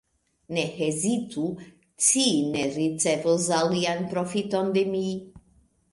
Ne 0.55 0.61
hezitu, 0.77 1.43
ci 2.05 2.25
ne 2.55 2.65
ricevos 2.79 3.45
alian 3.61 4.03
profiton 4.15 4.73
de 4.79 4.87
mi! 4.95 5.05